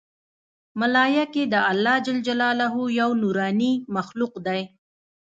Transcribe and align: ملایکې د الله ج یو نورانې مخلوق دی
ملایکې 0.81 1.43
د 1.53 1.55
الله 1.71 1.95
ج 2.05 2.07
یو 2.99 3.09
نورانې 3.21 3.71
مخلوق 3.95 4.33
دی 4.45 4.61